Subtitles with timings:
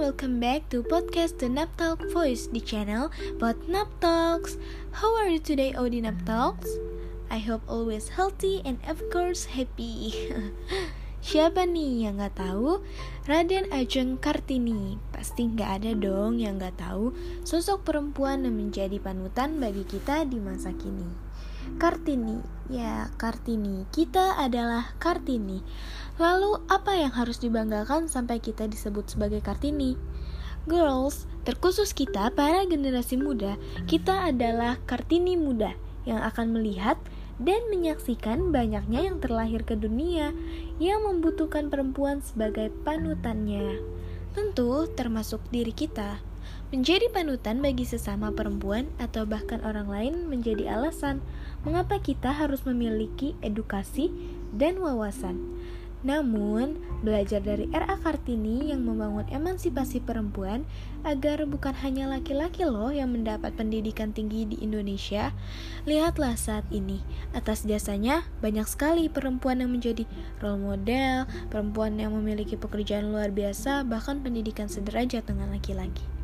[0.00, 4.56] welcome back to podcast The Nap Talk Voice di channel Buat Nap Talks.
[4.96, 6.64] How are you today, Odi Nap Talks?
[7.28, 10.16] I hope always healthy and of course happy.
[11.20, 12.80] Siapa nih yang nggak tahu?
[13.28, 14.96] Raden Ajeng Kartini.
[15.12, 17.12] Pasti nggak ada dong yang nggak tahu
[17.44, 21.29] sosok perempuan yang menjadi panutan bagi kita di masa kini.
[21.80, 25.64] Kartini, ya Kartini, kita adalah Kartini.
[26.20, 29.96] Lalu apa yang harus dibanggakan sampai kita disebut sebagai Kartini?
[30.68, 33.56] Girls, terkhusus kita para generasi muda,
[33.88, 35.72] kita adalah Kartini muda
[36.04, 37.00] yang akan melihat
[37.40, 40.36] dan menyaksikan banyaknya yang terlahir ke dunia
[40.76, 43.80] yang membutuhkan perempuan sebagai panutannya.
[44.36, 46.20] Tentu termasuk diri kita.
[46.70, 51.18] Menjadi panutan bagi sesama perempuan atau bahkan orang lain menjadi alasan
[51.66, 54.12] mengapa kita harus memiliki edukasi
[54.54, 55.38] dan wawasan.
[56.00, 58.00] Namun, belajar dari R.A.
[58.00, 60.64] Kartini yang membangun emansipasi perempuan
[61.04, 65.36] agar bukan hanya laki-laki loh yang mendapat pendidikan tinggi di Indonesia.
[65.84, 67.04] Lihatlah saat ini,
[67.36, 70.08] atas jasanya banyak sekali perempuan yang menjadi
[70.40, 76.19] role model, perempuan yang memiliki pekerjaan luar biasa, bahkan pendidikan sederajat dengan laki-laki.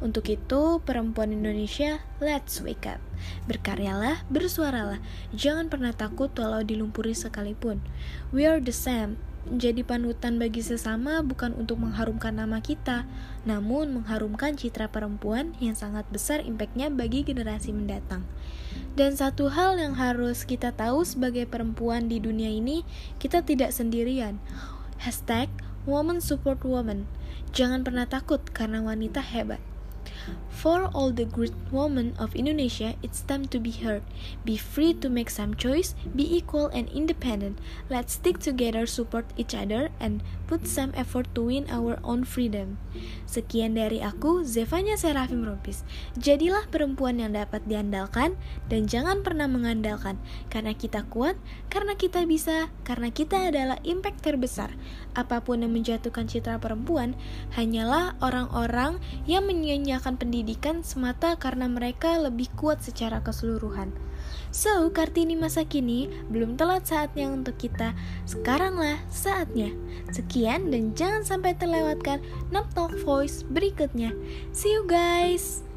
[0.00, 2.96] Untuk itu, perempuan Indonesia, let's wake up.
[3.44, 4.96] Berkaryalah, bersuaralah.
[5.36, 7.84] Jangan pernah takut walau dilumpuri sekalipun.
[8.32, 9.20] We are the same.
[9.44, 13.08] Menjadi panutan bagi sesama bukan untuk mengharumkan nama kita,
[13.44, 18.24] namun mengharumkan citra perempuan yang sangat besar impactnya bagi generasi mendatang.
[18.96, 22.84] Dan satu hal yang harus kita tahu sebagai perempuan di dunia ini,
[23.20, 24.40] kita tidak sendirian.
[25.00, 25.48] Hashtag
[25.88, 27.08] Woman Support Woman.
[27.56, 29.60] Jangan pernah takut karena wanita hebat.
[30.50, 34.04] For all the great women of Indonesia, it's time to be heard.
[34.44, 37.56] Be free to make some choice, be equal and independent.
[37.88, 40.20] Let's stick together, support each other, and
[40.50, 42.76] put some effort to win our own freedom.
[43.24, 45.86] Sekian dari aku, Zevanya Serafim Rompis.
[46.18, 48.34] Jadilah perempuan yang dapat diandalkan,
[48.66, 50.18] dan jangan pernah mengandalkan,
[50.50, 51.38] karena kita kuat,
[51.70, 54.74] karena kita bisa, karena kita adalah impact terbesar.
[55.14, 57.14] Apa pun yang menjatuhkan citra perempuan,
[57.54, 58.98] hanyalah orang-orang
[59.30, 63.94] yang menyanyiakan pendidikan semata karena mereka lebih kuat secara keseluruhan.
[64.50, 67.94] So, Kartini masa kini belum telat saatnya untuk kita.
[68.26, 69.70] Sekaranglah saatnya.
[70.10, 72.18] Sekian dan jangan sampai terlewatkan
[72.50, 74.10] Nap Talk Voice berikutnya.
[74.50, 75.69] See you guys.